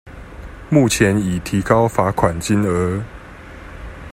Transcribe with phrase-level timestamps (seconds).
[0.71, 3.03] 目前已提高罰款金額